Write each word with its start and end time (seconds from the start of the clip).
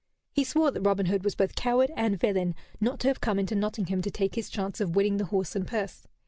He 0.33 0.43
swore 0.43 0.71
that 0.71 0.81
Robin 0.81 1.05
Hood 1.05 1.23
was 1.23 1.35
both 1.35 1.53
coward 1.53 1.91
and 1.95 2.19
villain 2.19 2.55
not 2.79 2.99
to 3.01 3.07
have 3.07 3.21
come 3.21 3.37
into 3.37 3.53
Nottingham 3.53 4.01
to 4.01 4.09
take 4.09 4.33
his 4.33 4.49
chance 4.49 4.81
of 4.81 4.95
winning 4.95 5.17
the 5.17 5.25
horse 5.25 5.55
and 5.55 5.67
purse. 5.67 6.07